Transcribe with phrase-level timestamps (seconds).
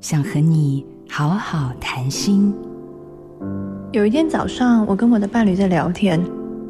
[0.00, 2.54] 想和你好好谈心。
[3.90, 6.24] 有一天早上，我跟我的伴侣在聊天，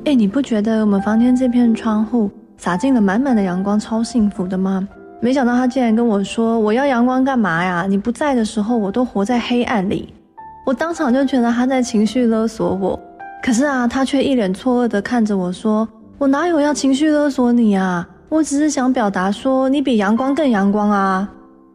[0.06, 4.88] 哎，你不觉得我们房间这片窗户洒进了满满的阳光，超幸福的吗？
[5.20, 7.84] 没想到他竟然跟我说：“我要阳光干嘛呀？
[7.86, 10.14] 你不在的时候，我都活在黑暗里。”
[10.64, 12.98] 我当场就觉得他在情绪勒索我。
[13.42, 15.86] 可是啊，他却一脸错愕地看着我说
[16.16, 18.08] ：“我哪有要情绪勒索你啊？
[18.30, 21.28] 我只是想表达说，你比阳光更阳光啊。”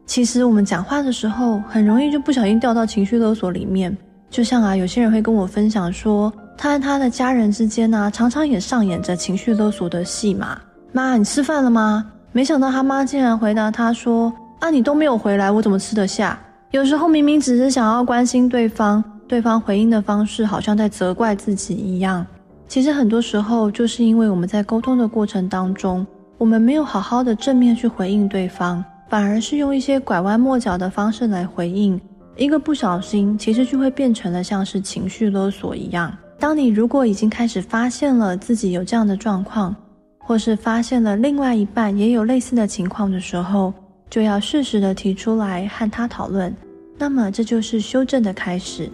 [0.05, 3.95] 其实我们讲话的时候，很容易就不小心掉到情绪勒索里面。
[4.29, 10.59] 就像啊，有些人会跟我分享说，他和他的家人之间呢、常常也上演着情绪勒索的戏码。
[10.91, 12.05] 妈，你吃饭了吗？
[12.31, 16.37] 没想到他妈竟然回答他说：“啊，你都没有回来，我怎么吃得下？”
[16.71, 22.25] 有时候明明只是想要关心对方，对方回应的方式好像在责怪自己一样。
[22.67, 26.05] 其实很多时候，就是因为我们在沟通的过程当中，
[26.39, 28.83] 我们没有好好的正面去回应对方。
[29.13, 32.01] 反而是用一些拐弯抹角的方式来回应，
[32.35, 36.11] 一个不小心，其实就会变成了像是情绪勒索一样。
[36.39, 39.75] 当你如果已经开始发现了自己有这样的状况，
[40.17, 43.71] 或是发现了另外一半也有类似的情况的时候，
[44.09, 46.51] 就要适时的提出来和他讨论。
[46.97, 48.89] 那么这就是修正的开始。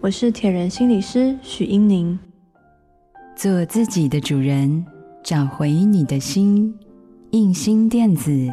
[0.00, 2.18] 我是铁人心理师许英宁，
[3.36, 4.84] 做自己的主人，
[5.22, 6.74] 找回你的心，
[7.30, 8.52] 印心电子。